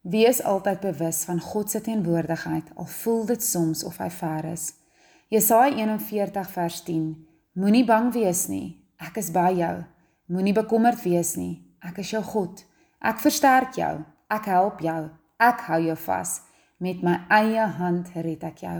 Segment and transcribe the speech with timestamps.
[0.00, 4.72] Wees altyd bewus van God se teenwoordigheid, al voel dit soms of hy ver is.
[5.28, 7.26] Jesaja 41 vers 10.
[7.52, 8.80] Moenie bang wees nie.
[8.96, 9.74] Ek is by jou.
[10.32, 11.60] Moenie bekommerd wees nie.
[11.84, 12.64] Ek is jou God.
[13.00, 14.00] Ek versterk jou.
[14.32, 15.10] Ek help jou.
[15.36, 16.32] Ek hou jou vas.
[16.80, 18.78] Met my eie hand red ek jou.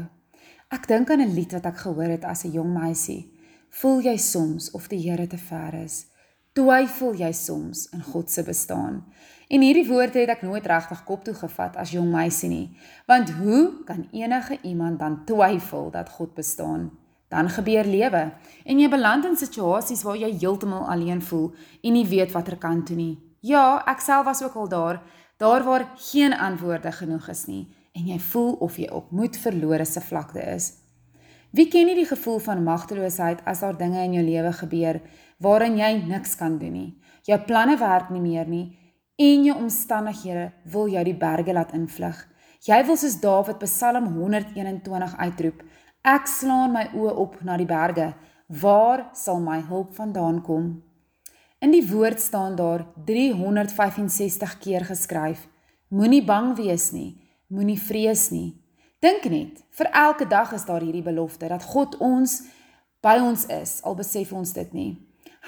[0.73, 3.29] Ek dink aan 'n lied wat ek gehoor het as 'n jong meisie.
[3.69, 6.07] Voel jy soms of die Here te ver is?
[6.51, 9.05] Twyfel jy soms in God se bestaan?
[9.47, 12.65] En hierdie woorde het ek nooit regtig kop toe gevat as jong meisie nie,
[13.07, 16.89] want hoe kan enige iemand dan twyfel dat God bestaan?
[17.31, 18.25] Dan gebeur lewe
[18.65, 21.53] en jy beland in situasies waar jy heeltemal alleen voel
[21.87, 23.15] en nie weet watter kant toe nie.
[23.47, 25.03] Ja, ek self was ook al daar,
[25.39, 29.87] daar waar geen antwoorde genoeg is nie en jy voel of jy op moed verlore
[29.87, 30.73] se vlakte is.
[31.51, 35.01] Wie ken nie die gevoel van magteloosheid as daar dinge in jou lewe gebeur
[35.41, 36.91] waarin jy niks kan doen nie.
[37.27, 38.67] Jou planne werk nie meer nie
[39.21, 42.17] en jou omstandighede wil jou die berge laat invlug.
[42.65, 45.63] Jy wil soos Dawid Psalm 121 uitroep:
[46.05, 48.13] Ek slaan my oë op na die berge.
[48.51, 50.83] Waar sal my hulp vandaan kom?
[51.61, 55.47] In die woord staan daar 365 keer geskryf:
[55.89, 58.57] Moenie bang wees nie, moenie vrees nie.
[59.01, 62.43] Dink net, vir elke dag is daar hierdie belofte dat God ons
[63.01, 64.91] by ons is, al besef ons dit nie.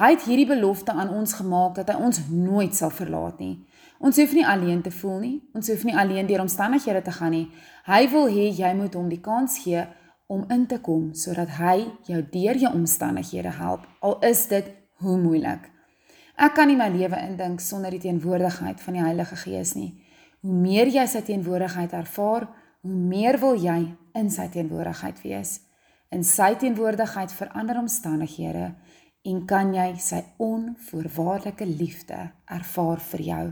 [0.02, 3.60] Hy het hierdie belofte aan ons gemaak dat hy ons nooit sal verlaat nie.
[4.02, 5.36] Ons hoef nie alleen te voel nie.
[5.54, 7.44] Ons hoef nie alleen deur omstandighede te gaan nie.
[7.86, 9.84] Hy wil hê jy moet hom die kans gee
[10.26, 13.86] om in te kom sodat hy jou deur jou omstandighede help.
[14.02, 14.72] Al is dit
[15.04, 15.68] hoe moeilik.
[16.34, 19.92] Ek kan nie my lewe indink sonder die teenwoordigheid van die Heilige Gees nie.
[20.42, 22.48] Hoe meer jy sy teenwoordigheid ervaar,
[22.82, 23.84] hoe meer wil jy
[24.18, 25.60] in sy teenwoordigheid wees.
[26.10, 28.72] In sy teenwoordigheid verander omstandighede
[29.22, 32.18] en kan jy sy onvoorwaardelike liefde
[32.50, 33.44] ervaar vir jou.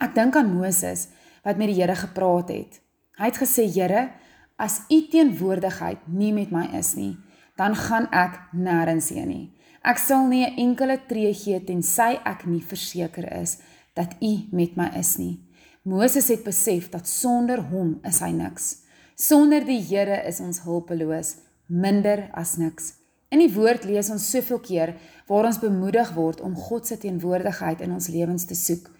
[0.00, 1.08] Ek dink aan Moses
[1.44, 2.80] wat met die Here gepraat het.
[3.18, 4.10] Hy het gesê: "Here,
[4.56, 7.16] as U teenwoordigheid nie met my is nie,
[7.56, 9.52] dan gaan ek nêrens heen nie.
[9.84, 13.58] Ek sal nie 'n enkele tree gee tensy ek nie verseker is
[13.94, 15.40] dat U met my is nie."
[15.84, 18.76] Moses het besef dat sonder hom is hy niks.
[19.16, 21.36] Sonder die Here is ons hulpeloos,
[21.66, 23.01] minder as niks.
[23.32, 24.90] In die woord lees ons soveel keer
[25.28, 28.90] waar ons bemoedig word om God se teenwoordigheid in ons lewens te soek.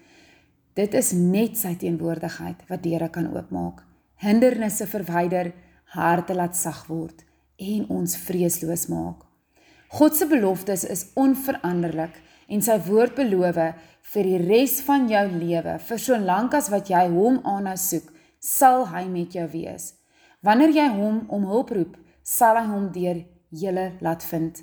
[0.73, 3.83] Dit is net sy teenwoordigheid wat deure kan oopmaak,
[4.17, 5.51] hindernisse verwyder,
[5.93, 7.21] harte laat sag word
[7.61, 9.21] en ons vreesloos maak.
[9.93, 12.15] God se beloftes is onveranderlik
[12.49, 13.59] en sy woord beloof
[14.13, 18.09] vir die res van jou lewe, vir so lank as wat jy hom aanhou soek,
[18.41, 19.93] sal hy met jou wees.
[20.41, 21.93] Wanneer jy hom om hulp roep,
[22.25, 23.21] sal hy hom deur
[23.61, 24.61] julle laat vind.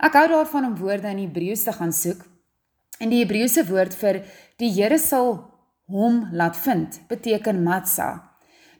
[0.00, 2.22] Ek hou daarvan om woorde in Hebreëus te gaan soek.
[3.00, 4.22] En die Hebreëse woord vir
[4.60, 5.34] die Here sal
[5.90, 8.10] hom laat vind beteken matsa.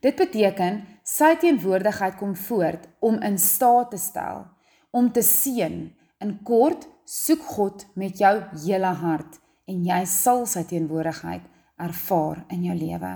[0.00, 4.47] Dit beteken sy teenwoordigheid kom voort om in staat te stel
[4.91, 5.91] om te seën.
[6.21, 8.34] In kort, soek God met jou
[8.65, 9.38] hele hart
[9.71, 11.47] en jy sal sy teenwoordigheid
[11.81, 13.12] ervaar in jou lewe.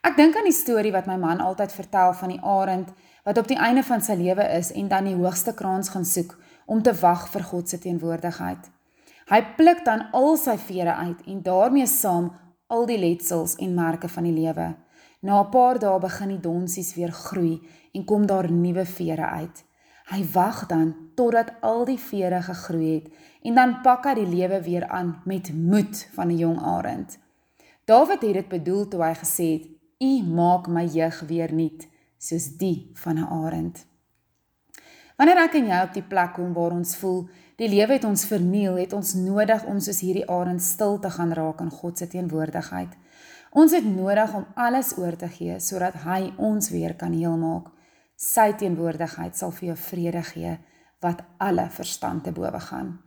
[0.00, 2.88] Ek dink aan die storie wat my man altyd vertel van die arend
[3.26, 6.38] wat op die einde van sy lewe is en dan die hoogste kraans gaan soek
[6.64, 8.62] om te wag vir God se teenwoordigheid.
[9.28, 12.30] Hy pluk dan al sy vere uit en daarmee saam
[12.72, 14.70] al die letsels en merke van die lewe.
[15.20, 17.60] Na 'n paar dae begin die donsies weer groei
[17.92, 19.64] en kom daar nuwe vere uit.
[20.10, 23.12] Hy wag dan totdat al die vere gegroei het
[23.42, 27.18] en dan pak hy die lewe weer aan met moed van 'n jong arend.
[27.84, 31.90] Dawid het dit bedoel toe hy gesê het: "U maak my jeug weer nuut."
[32.20, 33.86] soos die van 'n arend.
[35.16, 38.24] Wanneer ek en jy op die plek kom waar ons voel die lewe het ons
[38.24, 42.06] verniel, het ons nodig om soos hierdie arend stil te gaan raak in God se
[42.06, 42.96] teenwoordigheid.
[43.50, 47.68] Ons het nodig om alles oor te gee sodat hy ons weer kan heelmaak.
[48.16, 50.58] Sy teenwoordigheid sal vir jou vrede gee
[51.00, 52.98] wat alle verstand te bowe gaan.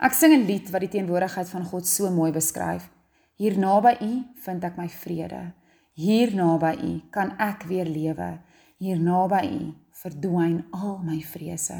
[0.00, 2.90] Ek sing 'n lied wat die teenwoordigheid van God so mooi beskryf.
[3.36, 5.52] Hier naby U vind ek my vrede.
[5.96, 8.34] Hier naby U kan ek weer lewe
[8.76, 9.60] hier naby U
[9.96, 11.78] verdwyn al my vrese.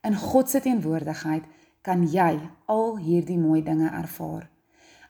[0.00, 1.44] In God se teenwoordigheid
[1.84, 2.38] kan jy
[2.72, 4.46] al hierdie mooi dinge ervaar.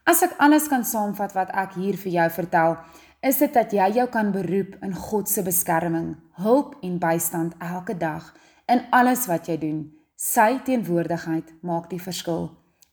[0.02, 2.74] As ek alles kan saamvat wat ek hier vir jou vertel,
[3.22, 7.94] is dit dat jy jou kan beroep in God se beskerming, hulp en bystand elke
[7.94, 8.32] dag
[8.66, 9.80] in alles wat jy doen.
[10.18, 12.48] Sy teenwoordigheid maak die verskil.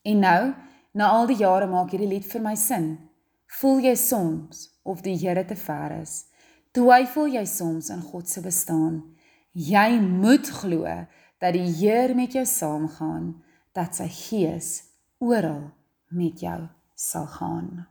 [0.05, 0.41] En nou,
[0.93, 2.97] na al die jare maak hierdie lied vir my sin.
[3.47, 6.25] Voel jy soms of die Here te ver is?
[6.75, 9.01] Twyfel jy soms in God se bestaan?
[9.55, 10.83] Jy moet glo
[11.41, 13.37] dat die Heer met jou saamgaan,
[13.73, 14.71] dat sy Gees
[15.23, 15.71] oral
[16.13, 16.59] met jou
[16.97, 17.87] sal gaan.